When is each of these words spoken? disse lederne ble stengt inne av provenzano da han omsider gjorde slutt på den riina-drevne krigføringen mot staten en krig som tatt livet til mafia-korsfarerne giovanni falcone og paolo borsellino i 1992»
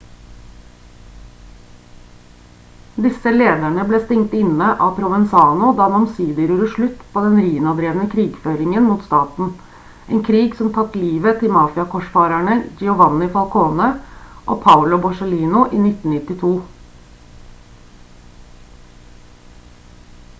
disse 3.03 3.31
lederne 3.33 3.83
ble 3.89 3.97
stengt 4.05 4.31
inne 4.37 4.69
av 4.85 4.95
provenzano 4.99 5.67
da 5.79 5.87
han 5.89 5.97
omsider 5.99 6.47
gjorde 6.51 6.69
slutt 6.71 7.03
på 7.17 7.23
den 7.27 7.37
riina-drevne 7.43 8.07
krigføringen 8.15 8.89
mot 8.93 9.05
staten 9.11 9.53
en 10.15 10.25
krig 10.31 10.57
som 10.63 10.73
tatt 10.79 10.97
livet 11.03 11.39
til 11.43 11.55
mafia-korsfarerne 11.59 12.57
giovanni 12.81 13.29
falcone 13.39 13.91
og 14.55 14.61
paolo 14.67 15.03
borsellino 15.07 15.65
i 15.81 15.85
1992» 15.87 16.55